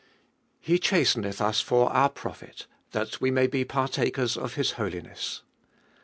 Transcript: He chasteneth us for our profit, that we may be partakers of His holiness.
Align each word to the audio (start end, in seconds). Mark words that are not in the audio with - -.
He 0.59 0.79
chasteneth 0.79 1.39
us 1.41 1.61
for 1.61 1.91
our 1.91 2.09
profit, 2.09 2.65
that 2.91 3.21
we 3.21 3.29
may 3.29 3.45
be 3.45 3.63
partakers 3.63 4.35
of 4.35 4.55
His 4.55 4.71
holiness. 4.71 5.43